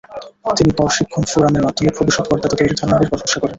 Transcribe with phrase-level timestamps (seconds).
[0.57, 3.49] তিনি কর শিক্ষণ ফোরামের মাধ্যমে ভবিষ্যৎ করদাতা তৈরির ধারণাটির প্রশংসা করেন।